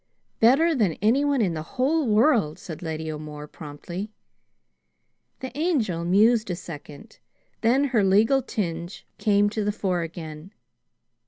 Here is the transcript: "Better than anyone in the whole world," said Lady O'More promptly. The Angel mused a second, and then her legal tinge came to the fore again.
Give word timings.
"Better 0.39 0.73
than 0.73 0.93
anyone 0.93 1.43
in 1.43 1.53
the 1.53 1.61
whole 1.77 2.07
world," 2.07 2.57
said 2.57 2.81
Lady 2.81 3.11
O'More 3.11 3.47
promptly. 3.47 4.09
The 5.41 5.55
Angel 5.55 6.03
mused 6.05 6.49
a 6.49 6.55
second, 6.55 7.19
and 7.19 7.61
then 7.61 7.83
her 7.83 8.03
legal 8.03 8.41
tinge 8.41 9.05
came 9.19 9.47
to 9.51 9.63
the 9.63 9.71
fore 9.71 10.01
again. 10.01 10.53